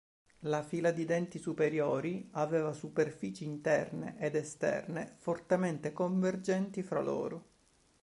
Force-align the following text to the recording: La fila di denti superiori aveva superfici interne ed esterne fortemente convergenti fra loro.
La 0.45 0.63
fila 0.63 0.89
di 0.89 1.05
denti 1.05 1.37
superiori 1.37 2.27
aveva 2.31 2.73
superfici 2.73 3.43
interne 3.43 4.15
ed 4.17 4.33
esterne 4.33 5.13
fortemente 5.19 5.93
convergenti 5.93 6.81
fra 6.81 7.01
loro. 7.03 7.45